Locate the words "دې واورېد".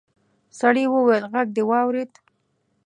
1.55-2.11